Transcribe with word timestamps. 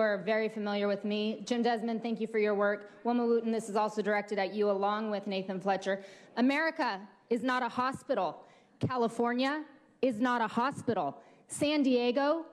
are 0.00 0.18
very 0.18 0.48
familiar 0.48 0.88
with 0.88 1.04
me. 1.04 1.40
Jim 1.46 1.62
Desmond, 1.62 2.02
thank 2.02 2.20
you 2.20 2.26
for 2.26 2.40
your 2.40 2.56
work. 2.56 2.90
Wilma 3.04 3.24
Wooten, 3.24 3.52
this 3.52 3.68
is 3.68 3.76
also 3.76 4.02
directed 4.02 4.40
at 4.40 4.52
you 4.52 4.68
along 4.68 5.08
with 5.08 5.28
Nathan 5.28 5.60
Fletcher. 5.60 6.02
America 6.36 7.00
is 7.30 7.44
not 7.44 7.62
a 7.62 7.68
hospital. 7.68 8.42
California 8.80 9.62
is 10.02 10.18
not 10.18 10.40
a 10.40 10.48
hospital. 10.48 11.22
San 11.46 11.84
Diego 11.84 12.44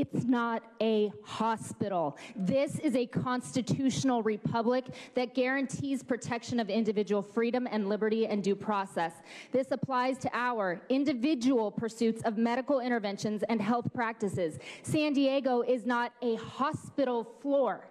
it's 0.00 0.24
not 0.24 0.62
a 0.80 1.12
hospital. 1.22 2.16
This 2.34 2.78
is 2.78 2.96
a 2.96 3.04
constitutional 3.04 4.22
republic 4.22 4.86
that 5.14 5.34
guarantees 5.34 6.02
protection 6.02 6.58
of 6.58 6.70
individual 6.70 7.20
freedom 7.20 7.68
and 7.70 7.86
liberty 7.86 8.26
and 8.26 8.42
due 8.42 8.56
process. 8.56 9.12
This 9.52 9.66
applies 9.70 10.16
to 10.18 10.30
our 10.32 10.80
individual 10.88 11.70
pursuits 11.70 12.22
of 12.22 12.38
medical 12.38 12.80
interventions 12.80 13.42
and 13.50 13.60
health 13.60 13.92
practices. 13.92 14.58
San 14.82 15.12
Diego 15.12 15.60
is 15.60 15.84
not 15.84 16.12
a 16.22 16.36
hospital 16.36 17.24
floor 17.42 17.86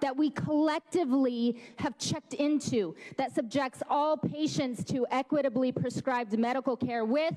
that 0.00 0.16
we 0.16 0.30
collectively 0.30 1.56
have 1.76 1.96
checked 1.96 2.34
into 2.34 2.92
that 3.16 3.32
subjects 3.32 3.84
all 3.88 4.16
patients 4.16 4.82
to 4.82 5.06
equitably 5.12 5.70
prescribed 5.70 6.36
medical 6.36 6.76
care 6.76 7.04
with 7.04 7.34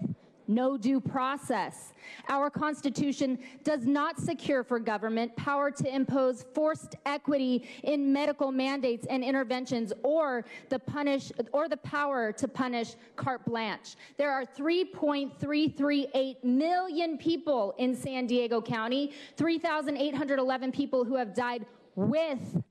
no 0.48 0.78
due 0.78 1.00
process. 1.00 1.94
Our 2.30 2.50
Constitution 2.50 3.40
does 3.64 3.86
not 3.86 4.20
secure 4.20 4.64
for 4.64 4.80
government 4.80 5.36
power 5.36 5.72
to 5.72 5.96
impose 5.96 6.46
forced 6.54 6.96
equity 7.06 7.68
in 7.84 8.12
medical 8.14 8.52
mandates 8.52 9.06
and 9.10 9.24
interventions 9.24 9.94
or 10.04 10.46
the 10.70 10.80
punish 10.80 11.32
or 11.52 11.68
the 11.68 11.78
power 11.78 12.32
to 12.34 12.48
punish 12.48 12.96
carte 13.16 13.46
blanche. 13.46 13.96
There 14.18 14.32
are 14.32 14.46
3.338 14.46 16.44
million 16.44 17.18
people 17.18 17.74
in 17.78 17.96
San 17.96 18.28
Diego 18.28 18.62
County, 18.62 19.12
3,811 19.38 20.72
people 20.72 21.04
who 21.04 21.16
have 21.16 21.34
died 21.34 21.66
with 21.96 22.62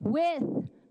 with 0.00 0.42